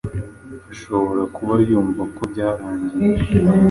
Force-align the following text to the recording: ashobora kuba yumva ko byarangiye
ashobora 0.73 1.21
kuba 1.35 1.53
yumva 1.69 2.01
ko 2.15 2.21
byarangiye 2.31 3.09